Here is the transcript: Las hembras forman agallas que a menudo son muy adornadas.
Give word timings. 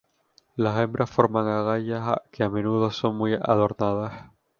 Las 0.55 0.79
hembras 0.79 1.11
forman 1.11 1.47
agallas 1.47 2.15
que 2.31 2.43
a 2.43 2.49
menudo 2.49 2.89
son 2.89 3.15
muy 3.17 3.35
adornadas. 3.35 4.31